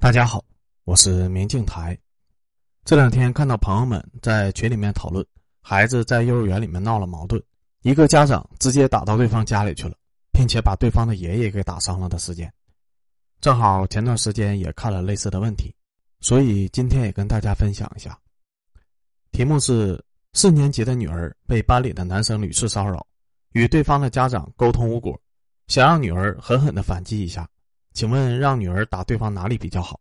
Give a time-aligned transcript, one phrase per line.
[0.00, 0.42] 大家好，
[0.84, 1.96] 我是明镜台。
[2.86, 5.24] 这两天看到朋友们在群里面讨论，
[5.60, 7.40] 孩子在幼儿园里面闹了矛盾，
[7.82, 9.94] 一个家长直接打到对方家里去了，
[10.32, 12.50] 并且把对方的爷爷给打伤了的事件。
[13.42, 15.70] 正好前段时间也看了类似的问题，
[16.20, 18.18] 所以今天也跟大家分享一下。
[19.32, 23.06] 题目是四年级的女儿被班里的男生屡次骚扰，
[23.52, 25.20] 与对方的家长沟通无果，
[25.66, 27.46] 想让女儿狠狠的反击一下。
[27.92, 30.00] 请问让女儿打对方哪里比较好？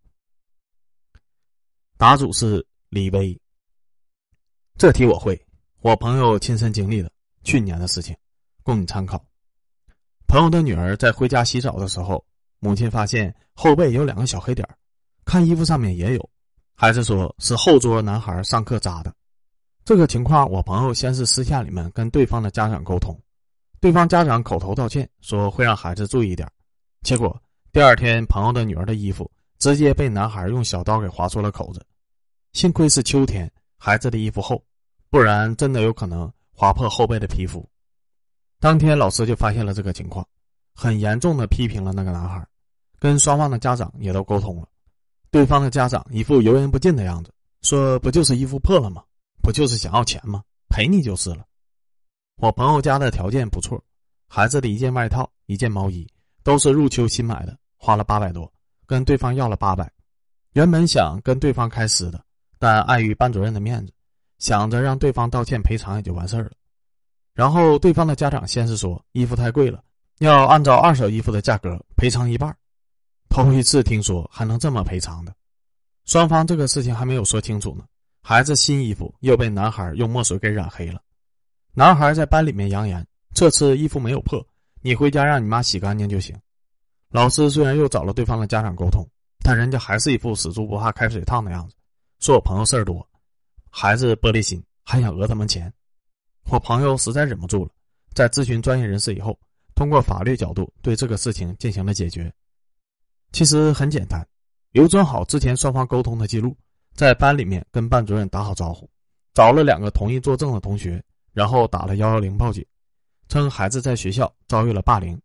[1.97, 3.37] 答主是李威。
[4.77, 5.39] 这题我会，
[5.81, 7.11] 我朋友亲身经历的
[7.43, 8.15] 去年的事情，
[8.63, 9.21] 供你参考。
[10.27, 12.23] 朋友的女儿在回家洗澡的时候，
[12.59, 14.67] 母亲发现后背有两个小黑点
[15.25, 16.29] 看衣服上面也有，
[16.75, 19.13] 孩子说是后桌男孩上课扎的。
[19.83, 23.19] 这个情况，我朋友先是私下里面跟对方的家长沟通，
[23.81, 26.49] 对方家长口头道歉说会让孩子注意一点，
[27.01, 27.41] 结果。
[27.71, 31.85] 第二天，朋友的女儿的衣服直接被男孩用小刀给划出了口子，
[32.51, 34.63] 幸亏是秋天，孩子的衣服厚，
[35.11, 37.63] 不然真的有可能划破后背的皮肤。
[38.59, 40.27] 当天，老师就发现了这个情况，
[40.73, 42.43] 很严重的批评了那个男孩，
[42.97, 44.67] 跟双方的家长也都沟通了。
[45.29, 47.31] 对方的家长一副油盐不进的样子，
[47.61, 49.03] 说：“不就是衣服破了吗？
[49.43, 50.41] 不就是想要钱吗？
[50.69, 51.45] 赔你就是了。”
[52.41, 53.79] 我朋友家的条件不错，
[54.27, 56.07] 孩子的一件外套，一件毛衣。
[56.41, 58.51] 都是入秋新买的，花了八百多，
[58.85, 59.89] 跟对方要了八百。
[60.53, 62.21] 原本想跟对方开撕的，
[62.59, 63.93] 但碍于班主任的面子，
[64.37, 66.51] 想着让对方道歉赔偿也就完事儿了。
[67.33, 69.81] 然后对方的家长先是说衣服太贵了，
[70.19, 72.53] 要按照二手衣服的价格赔偿一半。
[73.29, 75.33] 头一次听说还能这么赔偿的，
[76.05, 77.85] 双方这个事情还没有说清楚呢，
[78.21, 80.99] 孩子新衣服又被男孩用墨水给染黑了。
[81.73, 84.45] 男孩在班里面扬言，这次衣服没有破。
[84.81, 86.35] 你回家让你妈洗干净就行。
[87.11, 89.03] 老师虽然又找了对方的家长沟通，
[89.43, 91.75] 但人家还是一副死猪不怕开水烫的样子，
[92.19, 93.07] 说我朋友事儿多，
[93.71, 95.73] 孩子玻璃心，还想讹他们钱。
[96.51, 97.71] 我朋友实在忍不住了，
[98.13, 99.37] 在咨询专业人士以后，
[99.73, 102.31] 通过法律角度对这个事情进行了解决。
[103.31, 104.23] 其实很简单，
[104.71, 106.55] 留存好之前双方沟通的记录，
[106.95, 108.87] 在班里面跟班主任打好招呼，
[109.33, 111.03] 找了两个同意作证的同学，
[111.33, 112.63] 然后打了幺幺零报警。
[113.27, 115.19] 称孩子在学校遭遇了霸凌，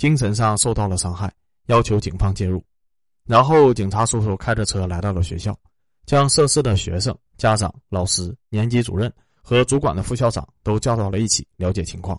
[0.00, 1.30] 精神上受到了伤害，
[1.66, 2.64] 要求警方介入。
[3.26, 5.54] 然后警察叔叔开着车来到了学校，
[6.06, 9.12] 将涉事的学生、家长、老师、年级主任
[9.42, 12.18] 和主管的副校长都叫到了一起了解情况。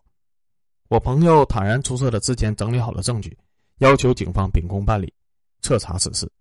[0.89, 3.35] 我朋友坦然出示了之前整理好的证据，
[3.79, 5.11] 要求警方秉公办理，
[5.63, 6.31] 彻查此事。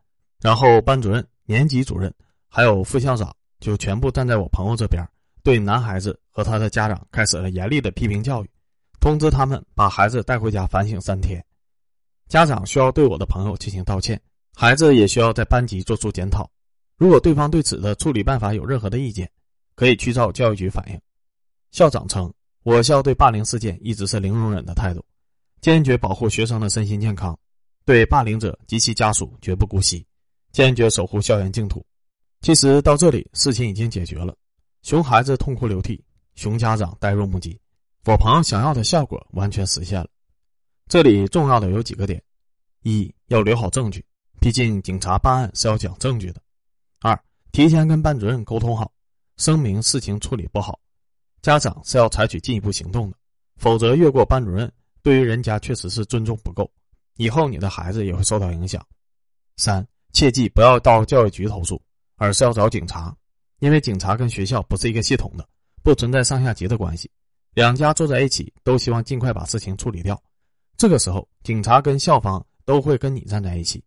[0.42, 2.12] 然后班主任、年级主任
[2.48, 5.08] 还有副校长就全部站在我朋友这边，
[5.42, 8.50] 对男孩子和他的家长开始了严厉的批评教育。
[9.00, 11.42] 通知他们把孩子带回家反省三天，
[12.28, 14.20] 家长需要对我的朋友进行道歉，
[14.54, 16.48] 孩子也需要在班级做出检讨。
[16.98, 19.28] 如果对方对此的处理办法有任何的意见，
[19.74, 21.00] 可以去找教育局反映。
[21.70, 22.30] 校长称，
[22.62, 25.02] 我校对霸凌事件一直是零容忍的态度，
[25.62, 27.36] 坚决保护学生的身心健康，
[27.86, 30.06] 对霸凌者及其家属绝不姑息，
[30.52, 31.82] 坚决守护校园净土。
[32.42, 34.36] 其实到这里，事情已经解决了，
[34.82, 37.58] 熊孩子痛哭流涕，熊家长呆若木鸡。
[38.06, 40.08] 我朋友想要的效果完全实现了。
[40.88, 42.22] 这里重要的有几个点：
[42.82, 44.02] 一要留好证据，
[44.40, 46.40] 毕竟警察办案是要讲证据的；
[47.00, 47.18] 二
[47.52, 48.90] 提前跟班主任沟通好，
[49.36, 50.80] 声明事情处理不好，
[51.42, 53.18] 家长是要采取进一步行动的，
[53.58, 54.72] 否则越过班主任，
[55.02, 56.68] 对于人家确实是尊重不够，
[57.18, 58.84] 以后你的孩子也会受到影响。
[59.58, 61.80] 三切记不要到教育局投诉，
[62.16, 63.14] 而是要找警察，
[63.58, 65.46] 因为警察跟学校不是一个系统的，
[65.82, 67.10] 不存在上下级的关系。
[67.52, 70.20] 两家坐在一起，都希望尽快把事情处理掉。
[70.76, 73.82] 这个时候，警察跟校方都会跟你站在一起，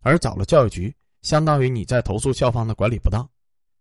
[0.00, 3.28] 而找了教育局，相当于你在投诉校方的管理不当，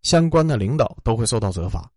[0.02, 1.90] 相关的领导都会受到责罚。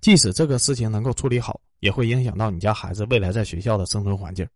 [0.00, 4.46] 即使这个事情能够处理好，也会影响到你家孩子未来在学校的生存环境。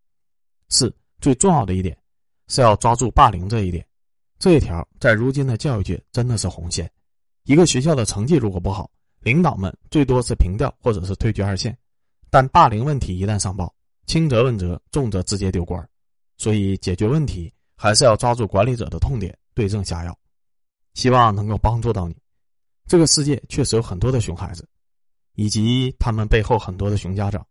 [0.68, 1.96] 四，最重要的一点
[2.48, 3.86] 是要抓住霸凌这一点，
[4.38, 6.90] 这一条在如今的教育界真的是红线。
[7.44, 11.76] 一个学校的成绩如果不好，领导们最多是平调或者是退居二线。
[12.34, 13.72] 但霸凌问题一旦上报，
[14.06, 15.88] 轻则问责，重则直接丢官
[16.36, 20.18] 所以解决问题还是要抓住管理者的痛点，对症下药。
[20.94, 22.16] 希望能够帮助到你。
[22.88, 24.68] 这个世界确实有很多的熊孩子，
[25.34, 27.46] 以及他们背后很多的熊家长，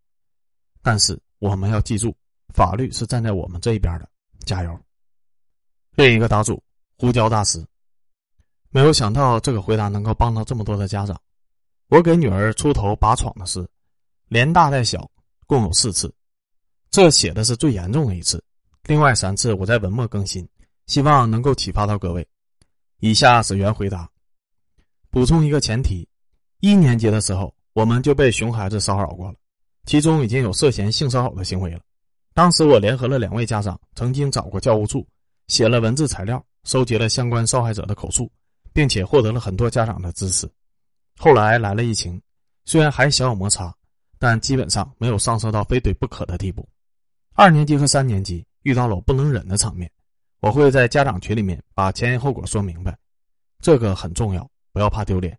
[0.82, 2.14] 但是我们要记住，
[2.54, 4.10] 法律是站在我们这一边的。
[4.46, 4.80] 加油！
[5.96, 6.62] 另一个答主
[6.98, 7.66] 胡椒大师，
[8.70, 11.18] 没有想到这个回答能够帮到这么多的家长。
[11.88, 13.66] 我给女儿出头拔闯的事。
[14.34, 15.08] 连大带小
[15.46, 16.12] 共有四次，
[16.90, 18.44] 这写的是最严重的一次。
[18.86, 20.44] 另外三次我在文末更新，
[20.88, 22.28] 希望能够启发到各位。
[23.00, 24.10] 以下是原回答。
[25.12, 26.10] 补充一个前提：
[26.62, 29.36] 一年级的时候，我们就被熊孩子骚扰过了，
[29.86, 31.80] 其中已经有涉嫌性骚扰的行为了。
[32.34, 35.08] 当时我联合了两位家长，曾经找过教务处，
[35.46, 38.32] 写了文字材料，收集了相关受害者的口述，
[38.74, 40.50] 并且获得了很多家长的支持。
[41.20, 42.20] 后来来了疫情，
[42.66, 43.72] 虽然还小有摩擦，
[44.24, 46.66] 但基本上没有上升到非怼不可的地步。
[47.34, 49.92] 二年级和三年级遇到了我不能忍的场面，
[50.40, 52.98] 我会在家长群里面把前因后果说明白，
[53.60, 54.50] 这个很重要。
[54.72, 55.38] 不要怕丢脸。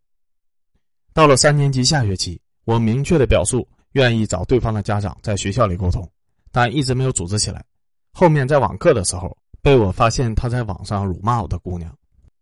[1.15, 6.07] 到了三年级下学期，我明确的表述愿意找对方的家长在学校里沟通，
[6.53, 7.65] 但一直没有组织起来。
[8.13, 11.91] 后面在网课的时候，被我发现他在网上辱骂我的姑娘，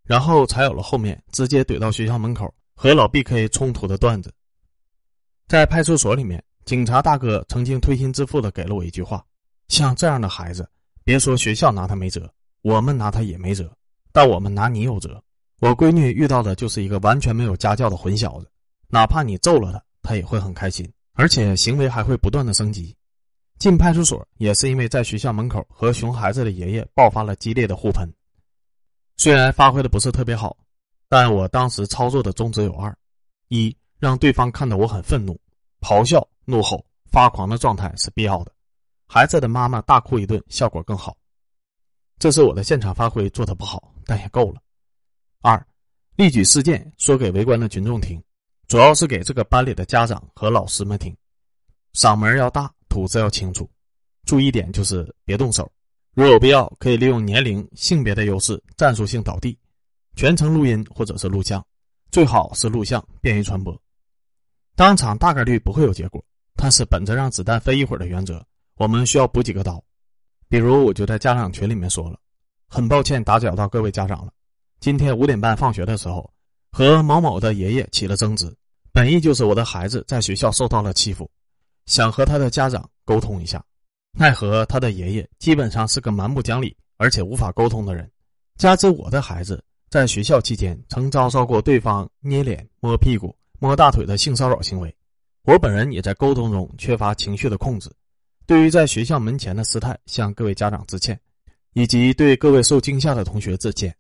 [0.03, 4.35] 然后才有了后面直接怼到学校门口和老 BK 冲突的段子。
[5.49, 9.25] 在派出所里面，警察大哥曾经推心置腹的给了我一句话：
[9.69, 10.69] 像这样的孩子，
[11.05, 13.71] 别说学校拿他没辙，我们拿他也没辙，
[14.13, 15.23] 但我们拿你有辙。
[15.61, 18.51] 我闺女遇到的就是一个完全没有家教的混小子，
[18.89, 22.97] 哪怕你揍了他，他也会很开心，而且行为还会不断的升级。
[23.59, 28.13] 进派出所也是因为在学校门口和熊孩子的爷爷爆发了激烈的互喷，
[29.17, 30.57] 虽然发挥的不是特别好，
[31.09, 32.93] 但我当时操作的宗旨有二：
[33.49, 33.73] 一
[34.03, 35.39] 让对方看到我很愤怒、
[35.81, 38.53] 咆哮、怒吼、发狂的状态是必要的，
[39.07, 41.17] 孩子的妈妈大哭一顿效果更好。
[42.19, 44.61] 这是我的现场发挥做的不好，但也够了。
[45.41, 45.65] 二，
[46.17, 48.21] 例举事件说给围观的群众听，
[48.67, 51.17] 主要是给这个班里的家长和老师们听。
[51.95, 53.71] 嗓门要大，吐字要清楚。
[54.25, 55.71] 注意点就是别动手，
[56.15, 59.57] 如有必要，可以利用年龄、性别的优势，战术性倒地。
[60.17, 61.65] 全程录音或者是录像，
[62.11, 63.81] 最好是录像，便于传播。
[64.75, 66.25] 当场大概率不会有结果，
[66.57, 68.45] 但是本着让子弹飞一会儿的原则，
[68.77, 69.83] 我们需要补几个刀。
[70.49, 72.19] 比如，我就在家长群里面说了，
[72.69, 74.33] 很抱歉打搅到各位家长了。
[74.81, 76.31] 今天五点半放学的时候，
[76.71, 78.55] 和某某的爷爷起了争执，
[78.93, 81.31] 本意就是我的孩子在学校受到了欺负，
[81.87, 83.65] 想和他的家长沟通一下，
[84.13, 88.11] 奈何他的爷爷基本上是个蛮不讲理而且无法沟通的人，
[88.57, 94.93] 加之我的孩子在学校期间曾遭受过对方捏脸、摸屁股、摸大腿的性骚扰行为，
[95.45, 97.89] 我本人也在沟通中缺乏情绪的控制，
[98.45, 101.17] 对于在学校门前的失态向各位家长致歉，
[101.73, 103.95] 以及对各位受惊吓的同学致歉。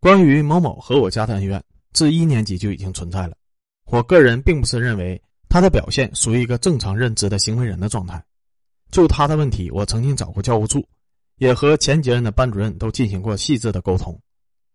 [0.00, 1.62] 关于某某和我家的恩怨，
[1.92, 3.36] 自一年级就已经存在了。
[3.86, 8.20] 我个人并不是认为他的表现属于一个正常认知的行为人的状态。
[8.90, 10.84] 就他的问题，我曾经找过教务处，
[11.36, 14.20] 也和前几任的班主任都进行过细致的沟通，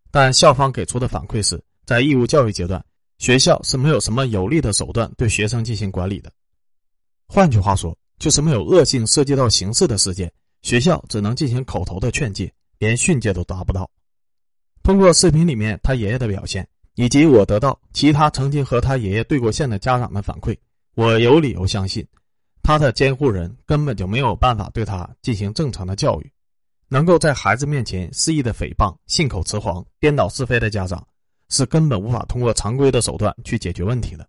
[0.10, 2.81] 但校方给出的反馈是在义务教育阶段，
[3.19, 6.31] 学校是没有什么有力的手段对学生进行管理的。
[7.27, 10.31] 换句话说，就是没有恶性涉及到刑事的事件，
[10.62, 13.89] 学校只能进行口头的劝诫，连训诫都达不到。
[14.81, 20.57] 通过视频里面他爷爷的表现，以及我得到其他曾经和他爷爷对过线的家长的反馈，
[20.95, 22.04] 我有理由相信，
[22.63, 26.31] 他的监护人根本就没有办法对他进行正常的教育。
[26.88, 31.06] 能够在孩子面前肆意的诽谤、信口雌黄、颠倒是非的家长，
[31.50, 34.28] 是根本无法通过常规的手段去解决问题的。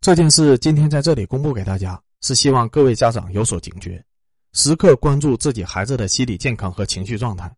[0.00, 4.02] 这件事今天在这里公布给大家，是希望各位家长有所警觉，
[4.52, 7.50] 时刻关注自己孩子的心理健康和情绪状态，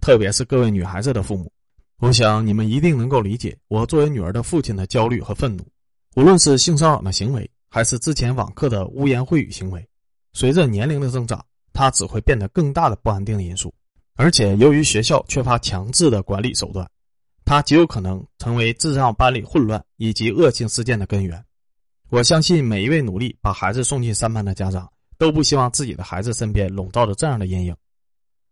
[0.00, 1.50] 特别是各位女孩子的父母。
[2.00, 5.66] 我想你们一定能够理解我作为女儿的父亲的焦虑和愤怒。
[6.14, 9.84] 无论是性骚扰的行为，还是之前网课的污言秽语行为，
[10.32, 13.74] 随着年龄的增长，它只会变得更大的不安定因素。
[14.14, 16.88] 而且，由于学校缺乏强制的管理手段，
[17.48, 21.42] 它极有可能成为制造班里混乱以及恶性事件的根源。
[22.10, 24.86] 我相信每一位努力把孩子送进三班的家长，
[25.16, 27.74] 都不希望自己的孩子身边笼罩着这样的阴影。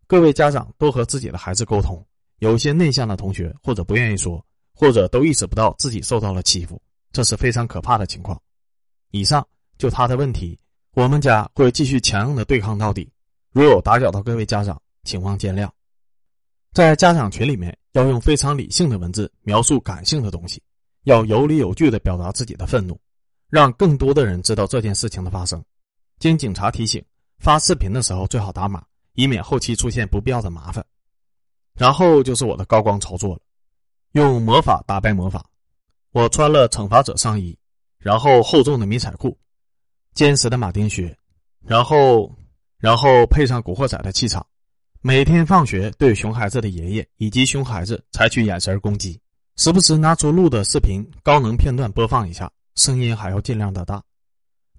[0.06, 2.02] 各位家长多和自己的孩子沟通。
[2.38, 4.42] 有些内向的同学，或者不愿意说，
[4.74, 6.80] 或者都意识不到自己受到了欺负，
[7.12, 8.40] 这是非常可怕的情况。
[9.10, 10.58] 以上就他的问题，
[10.94, 13.06] 我们家会继续强硬的对抗到底。
[13.52, 15.68] 如有打搅到各位家长，请望见谅。
[16.76, 20.62] 在家长群里面，要用非常理性的文字描述感性的东西，
[21.04, 23.00] 要有理有据的表达自己的愤怒，
[23.48, 25.64] 让更多的人知道这件事情的发生。
[26.18, 27.02] 经警察提醒，
[27.38, 30.84] 发视频的时候最好打码，以免后期出现不必要的麻烦。
[31.78, 33.40] 然后就是我的高光操作了，
[34.12, 35.42] 用魔法打败魔法。
[36.12, 37.58] 我穿了惩罚者上衣，
[37.98, 39.34] 然后厚重的迷彩裤，
[40.12, 41.16] 坚实的马丁靴，
[41.64, 42.30] 然后，
[42.76, 44.46] 然后配上古惑仔的气场。
[45.06, 49.20] 每天放学对熊孩子的爷爷以及熊孩子采取眼神攻击，
[49.54, 54.02] 时不时拿出录的视频高能片段播放一下，声音还要尽量的大。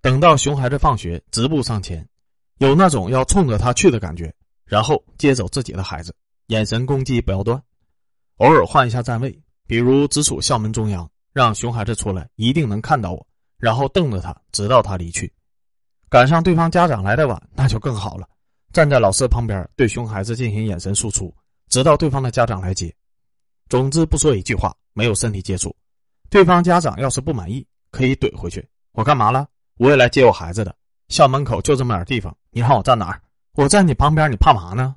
[0.01, 2.05] 等到熊孩子放学，直步上前，
[2.57, 6.13] 有那种要冲着他去的感觉，然后接走自己的孩子。
[6.47, 7.63] 眼神攻击不要断，
[8.39, 9.33] 偶尔换一下站位，
[9.65, 13.25] 比如直处校门中央，让熊孩子出来一定能看到我，
[13.57, 15.31] 然后瞪着他，直到他离去。
[16.09, 18.27] 赶上对方家长来的晚，那就更好了，
[18.73, 21.33] 站在老师旁边，对熊孩子进行眼神输出，
[21.69, 22.93] 直到对方的家长来接。
[23.69, 25.75] 总之不说一句话，没有身体接触。
[26.29, 29.47] 对方家长要是不满意，可以怼回去：“我干嘛了？
[29.77, 30.75] 我也来接我孩子的。
[31.07, 33.21] 校门口就这么点地方，你让我站哪儿？
[33.53, 34.95] 我在你旁边，你怕嘛呢？”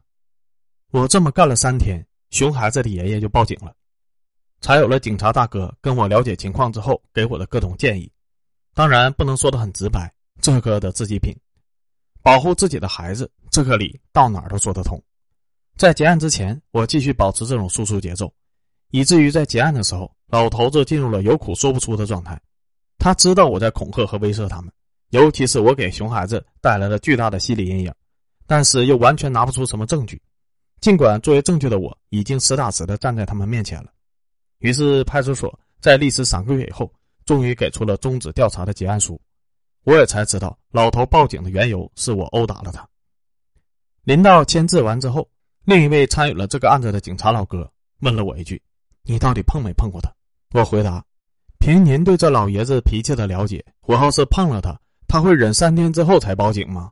[0.91, 3.73] 我这么干了三天，熊孩子的爷爷就报警了，
[4.61, 8.11] 才有了警察大哥跟我了解情况之后给我的各种建议。
[8.75, 11.33] 当然不能说的很直白，这个的自己品。
[12.23, 15.03] 保护自己的孩子，这个理到哪儿都说得通。
[15.77, 18.33] 在结案之前，我继续保持这种输出节奏，
[18.91, 22.41] 以至于在结案的时候，老头子进入了有苦说不出的状态。
[22.99, 24.71] 他知道我在恐吓和威慑他们，
[25.09, 27.95] 尤其是我给熊孩子带来了巨大的心理阴影，
[28.47, 30.21] 但是又完全拿不出什么证据。
[30.81, 33.91] 尽管作为证据的我已经实打实的站在他们面前了，
[34.59, 36.93] 于是派出所，在历时三个月以后，
[37.25, 39.19] 终于给出了终止调查的结案书。
[39.85, 42.87] 我也才知道，老头报警的缘由是我殴打了他。
[44.03, 45.29] 临到签字完之后，
[45.65, 48.61] 另一位参与了这个案子的警察老哥问了我一句
[49.05, 50.11] ：“你到底碰没碰过他？”
[50.53, 51.05] 我回答
[51.61, 56.91] ：“凭您对这老爷子脾气的了解，我要是碰了他，他会忍三天之后才报警吗？”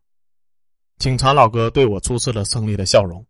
[0.99, 3.25] 警察老哥对我出示了胜利的笑容。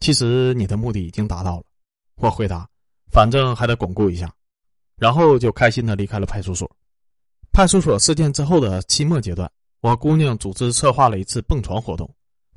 [0.00, 1.64] 其实你的目的已经达到了，
[2.16, 2.68] 我回答，
[3.12, 4.32] 反正还得巩固一下，
[4.96, 6.70] 然后就开心的离开了派出所。
[7.52, 9.50] 派出所事件之后的期末阶段，
[9.82, 12.10] 我姑娘组织策划了一次蹦床活动。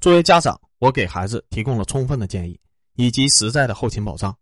[0.04, 2.60] 作为家长，我给孩子提供了充分的建议
[2.96, 4.36] 以及实在的后勤保障。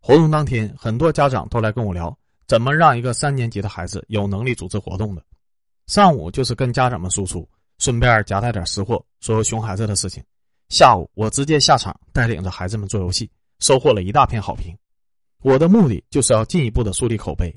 [0.00, 2.16] 活动当天，很多家长都来跟我聊
[2.46, 5.20] 怎么让一个三年级的孩子有能力组织活动的。
[5.88, 7.44] 上午就是跟家长们输出，
[7.78, 10.22] 顺便夹带点私货，说熊孩子的事情。
[10.68, 13.28] 下午，我直接下场带领着孩子们做游戏，
[13.58, 14.72] 收获了一大片好评。
[15.42, 17.52] 我的目的就是要进一步的树立口碑，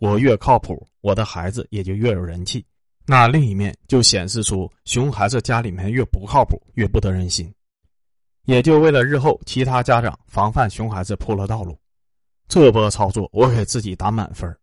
[0.00, 2.62] 我越靠谱，我的孩子也就越有人气。
[3.10, 7.52] 那另一面就显示出熊孩子家里面越不靠谱，越不得人心，
[8.44, 11.76] 也就为了日后其他家长防范熊孩子铺了道路。
[12.46, 14.56] 这波操作，我给自己打满分。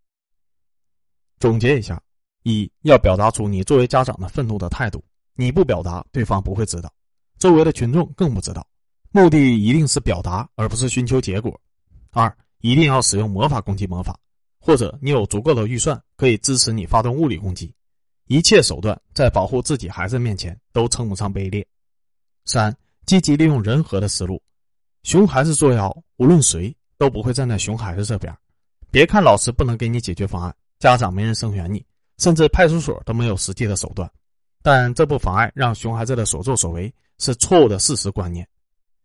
[1.42, 2.02] 总结一下：
[2.44, 5.04] 一要表达出你作为家长的愤怒的态度，
[5.36, 6.90] 你不表达，对方不会知道。
[7.38, 8.66] 周围的群众更不知道，
[9.12, 11.60] 目的一定是表达，而不是寻求结果。
[12.12, 14.18] 二，一定要使用魔法攻击魔法，
[14.58, 17.74] 或者你有足够的预算可以支持你发动物理攻击。
[18.28, 21.66] 一切手段在保护自己孩子面前都称不上卑劣。
[22.46, 24.42] 三，积极利用人和的思路，
[25.04, 28.34] 熊孩子作妖，无论谁都不会站在熊孩子这边。
[28.92, 31.86] 别看老师不能给你解决方案，家长没人声援你，
[32.18, 34.10] 甚至派出所都没有实际的手段，
[34.62, 36.94] 但这不妨碍让熊孩子的所作所为。
[37.20, 38.48] 是错误的事实观念，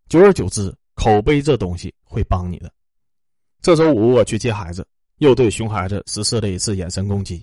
[0.06, 2.70] 久而久之，口碑这东西会帮你的。
[3.62, 4.86] 这周五我去接孩子，
[5.16, 7.42] 又对熊孩子实施了一次眼神攻击。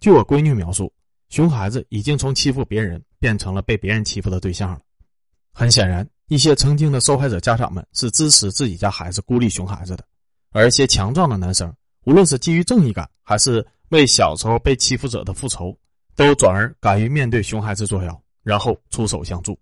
[0.00, 0.92] 据我闺女描述，
[1.28, 4.80] 熊孩子已经从欺负别人变成了被别人欺负的对象了。
[5.52, 10.04] 很显然，一些曾经的受害者家长们是支持自己家孩子孤立熊孩子的，
[10.50, 11.72] 而一些强壮的男生，
[12.04, 15.76] 无论是基于正义感，还是为小时候被欺负者的复仇，
[16.16, 19.58] 都转而敢于面对熊孩子作妖，然后出手相助。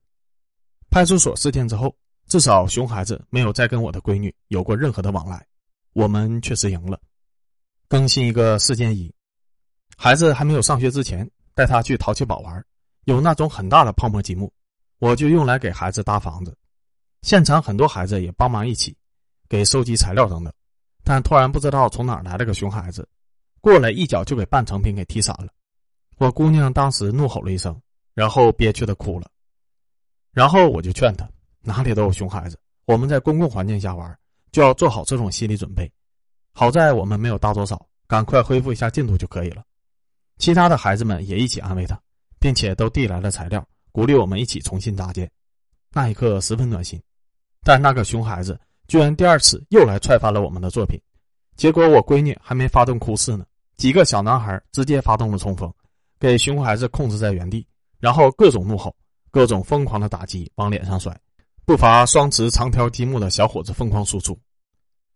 [0.90, 1.94] 派出所事件之后，
[2.26, 5.46] 至少熊孩子没有再跟我的闺女有过任何的往来，
[5.92, 6.98] 我们确实赢了。
[7.86, 9.12] 更新一个事件一：
[9.96, 12.64] 孩子还没有上学之前，带他去淘气堡玩，
[13.04, 14.52] 有那种很大的泡沫积木，
[14.98, 16.56] 我就用来给孩子搭房子。
[17.22, 18.96] 现场很多孩子也帮忙一起，
[19.48, 20.52] 给收集材料等等。
[21.04, 23.08] 但突然不知道从哪来了个熊孩子，
[23.60, 25.48] 过来一脚就给半成品给踢散了。
[26.18, 27.80] 我姑娘当时怒吼了一声，
[28.14, 29.28] 然后憋屈的哭了。
[30.32, 31.28] 然后我就劝他，
[31.60, 34.18] 哪里都有熊孩子，我们在公共环境下玩，
[34.50, 35.90] 就要做好这种心理准备。
[36.52, 39.62] 好在我们没有搭多少，赶快恢复一下进度就可以了。
[40.38, 42.00] 其他的孩子们也一起安慰他，
[42.38, 45.30] 并且都递来了材料，鼓励我们一起重新搭建。
[45.92, 47.00] 那一刻十分暖心。
[47.62, 48.58] 但那个熊孩子
[48.88, 51.00] 居然第二次又来踹翻了我们的作品，
[51.56, 53.44] 结果我闺女还没发动哭势呢，
[53.76, 55.72] 几个小男孩直接发动了冲锋，
[56.18, 57.66] 给熊孩子控制在原地，
[58.00, 58.94] 然后各种怒吼。
[59.30, 61.18] 各种疯狂的打击往脸上甩，
[61.64, 64.38] 不乏双持长条积木的小伙子疯狂输出。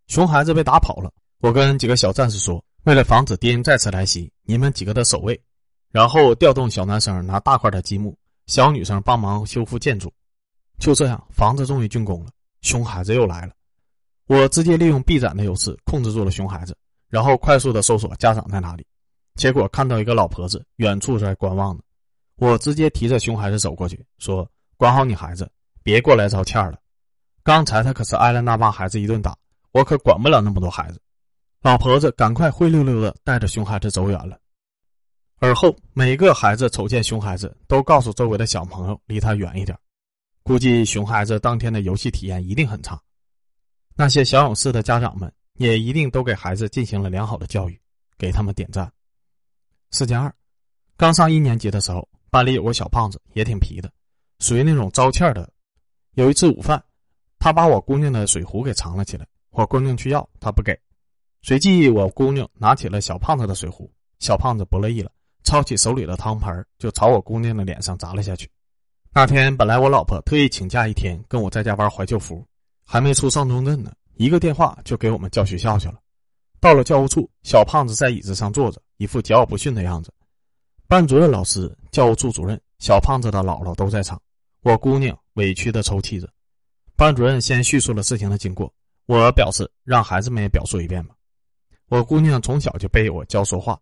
[0.06, 5.38] 熊孩子被打跑了，我跟几个小战士说：“为了防止敌人再次来袭，你们几个的守卫，
[5.90, 8.16] 然后调动小男生拿大块的积木，
[8.46, 10.12] 小女生帮忙修复建筑。”
[10.78, 12.30] 就这样，房子终于竣工了。
[12.60, 13.52] 熊孩子又来了，
[14.28, 16.76] 我直接利用臂展的优势控制住了熊孩子，
[17.08, 18.86] 然后快速的搜索家长在哪里。
[19.34, 21.82] 结果看到一个老婆子远处在观望呢。
[22.36, 25.50] 我直接提着熊孩子走过去，说：“管好你孩子，
[25.82, 26.78] 别过来招欠了。
[27.42, 29.36] 刚才他可是挨了那帮孩子一顿打，
[29.72, 31.00] 我可管不了那么多孩子。
[31.66, 34.38] 老婆子赶快灰溜溜的带着熊孩子走远了。
[35.40, 39.76] 而后，每个孩子瞅见熊孩子，都告诉周围的小朋友离他远一点。
[40.44, 42.96] 估计熊孩子当天的游戏体验一定很差。
[43.96, 47.76] 那些小勇士的家长们也一定都给孩子进行了良好的教育，
[48.16, 48.88] 给他们点赞。
[49.90, 50.32] 事件二，
[50.96, 53.90] 刚上一年级的时候，班里有个小胖子，也挺皮的，
[54.38, 55.50] 属于那种招欠的。
[56.14, 56.80] 有一次午饭，
[57.40, 60.78] 他把我姑娘的水壶给藏了起来，我姑娘去要，他不给。
[61.46, 63.88] 随即，我姑娘拿起了小胖子的水壶，
[64.18, 65.12] 小胖子不乐意了。
[65.44, 68.50] 抄起手里的汤盆，就朝我姑娘的脸上砸了下去。
[69.14, 72.44] 那天本来我老婆特意请假一天，跟我在家玩怀旧服，
[72.84, 76.00] 还没出上中镇呢，一个电话就给我们叫学校去了。
[76.58, 80.12] 到了教务处，小胖子在椅子上坐着，一副桀骜不驯的样子。
[80.88, 84.20] 班主任老师、教务处主任、小胖子的姥姥都在场。
[84.62, 86.28] 我姑娘委屈的抽泣着。
[86.96, 88.74] 班主任先叙述了事情的经过，
[89.06, 91.14] 我表示让孩子们也表述一遍吧。
[91.88, 93.78] 我姑娘从小就被我教说话。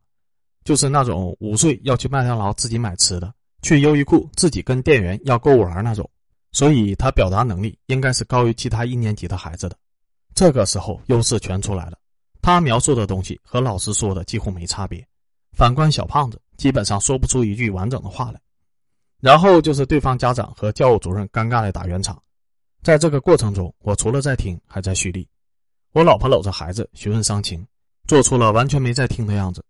[0.65, 6.09] 就是那种五岁要去麦当劳自己买吃的，去优衣库自己跟店员要购物篮那种，
[6.53, 9.77] 所以他表达能力应该是高于其他一年级的孩子的。
[10.35, 11.99] 这个时候优势全出来了，
[12.41, 15.07] 他描述的东西和老师说的几乎没差别。
[15.53, 18.41] 反观小胖子，基本上说不出一句完整的话来。
[19.21, 22.21] 然后就是对方家长和教务主任尴尬的打圆场。
[22.83, 25.29] 在这个过程中，我除了在听，还在蓄力。
[25.93, 27.67] 我老婆搂着孩子询问伤情，
[28.07, 29.65] 做出了完全没在听的样子。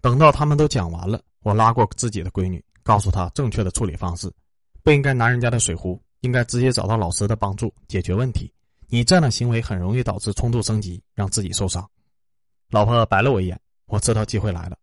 [0.00, 4.32] 等到他们都讲完了，我拉过自己的闺女，告诉她正确的处理方式：
[4.82, 8.52] 不应该拿人家的水壶，应该直接找到老师的帮助解决问题。
[8.88, 11.88] 你这样的行为很容易导致冲突升级，让自己受伤。
[12.70, 14.76] 老婆白了我一眼，我知道机会来了。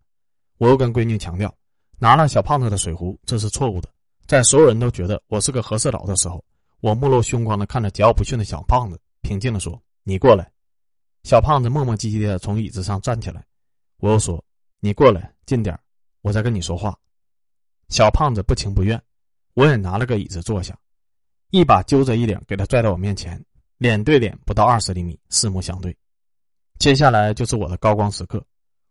[0.57, 1.53] 我又跟闺女强调，
[1.99, 3.89] 拿了小胖子的水壶，这是错误的。
[4.25, 6.43] 在所有人都觉得我是个和事佬的时候，
[6.81, 10.49] 我目露凶光的看着桀骜不驯的小胖子，平静的说：“你过来。”
[11.23, 13.43] 小胖子磨磨唧唧的从椅子上站起来，
[13.97, 14.43] 我又说。
[14.79, 15.79] 你过来近点
[16.21, 16.93] 我再跟你说话。
[17.87, 19.01] 小胖子不情不愿，
[19.53, 20.77] 我也拿了个椅子坐下，
[21.51, 23.41] 一把揪着衣领给他拽到我面前，
[23.77, 25.95] 脸对脸不到二十厘米，四目相对。
[26.79, 28.45] 接下来就是我的高光时刻，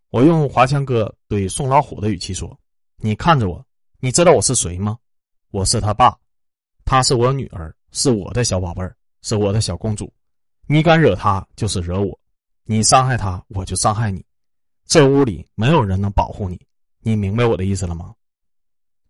[0.09, 2.59] 我用华强哥对宋老虎的语气说
[2.97, 3.63] ：“你看着我，
[4.01, 4.97] 你知道我是谁吗？
[5.51, 6.19] 我是他爸，
[6.87, 10.11] 他是我女儿，是我的小宝贝儿，是我的小公主。
[10.67, 12.19] 你敢惹他，就是惹我；
[12.65, 14.25] 你伤害他，我就伤害你。”
[14.87, 16.61] 这屋里没有人能保护你，
[17.01, 18.15] 你明白我的意思了吗？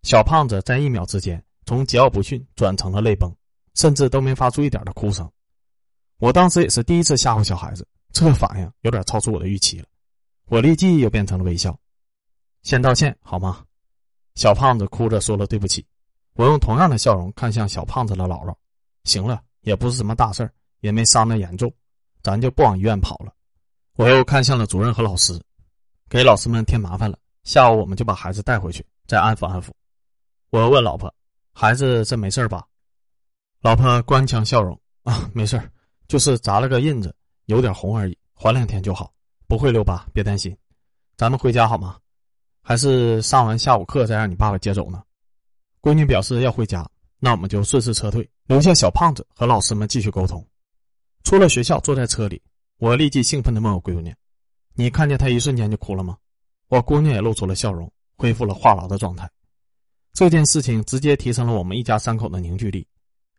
[0.03, 3.33] 小胖子在一秒之间从桀骜不驯转成了泪崩，
[3.75, 5.29] 甚至都没发出一点的哭声。
[6.19, 9.85] 我当时也是第一次吓唬小孩子，这反应有点超出我的预期了。
[10.45, 11.77] 我立即又变成了微笑。
[12.61, 13.65] 先道歉好吗？
[14.35, 15.85] 小胖子哭着说了对不起。
[16.33, 18.55] 我用同样的笑容看向小胖子的姥姥。
[19.03, 21.73] 行了，也不是什么大事儿，也没伤得严重，
[22.21, 23.33] 咱就不往医院跑了。
[23.95, 25.39] 我又看向了主任和老师。
[26.09, 29.69] 给老师们添麻烦了，下午我们就把孩子带回去，再安抚安抚。
[30.51, 31.11] 我问老婆
[31.53, 32.63] ：“孩子这没事吧？”
[33.61, 35.59] 老婆官腔笑容：“啊，没事
[36.07, 39.11] 就是砸了个印子，有点红而已，缓两天就好，
[39.47, 40.55] 不会留疤，别担心。
[41.17, 41.97] 咱们回家好吗？
[42.61, 45.01] 还是上完下午课再让你爸爸接走呢？”
[45.81, 46.87] 闺女表示要回家，
[47.19, 50.45] 那我们就顺势撤退，留下小胖子和老师们继续沟通。
[51.23, 52.41] 出了学校，坐在车里，
[52.83, 54.13] 我立即兴奋地问我闺女。
[54.73, 56.17] 你看见他一瞬间就哭了吗？
[56.67, 59.25] 我姑娘也露出了笑容，恢复了话痨的状态。
[60.11, 62.85] 这件事情直接提升了我们一家三口的凝聚力，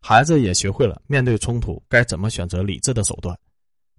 [0.01, 3.39] 孩子也学会了面对冲突该怎么选择理智的手段。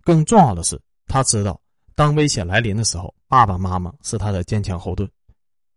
[0.02, 1.62] 更重要的是，他知道
[1.94, 5.08] 当危险来临的时候，爸爸妈妈是他的坚强后盾。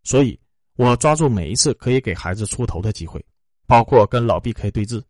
[0.03, 0.41] 所以，
[0.77, 3.23] 我抓住每一次可以给孩子出头的机会，
[3.67, 5.03] 包括跟老 BK 对峙。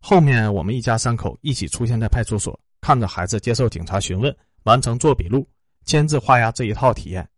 [0.00, 5.46] 后面我们一家三口一起出现在派出所，看着孩子接受警察询问，完成做笔录。
[5.84, 7.28] 签字画押这一套体验，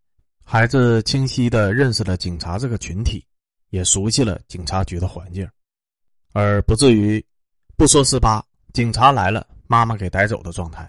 [0.44, 3.26] 孩子清晰的认识了警察这个群体，
[3.70, 5.44] 也熟悉了警察局的环境，
[6.34, 7.20] 而不至于
[7.76, 8.40] 不说十八，
[8.72, 10.88] 警察来了，妈妈给逮走的状态。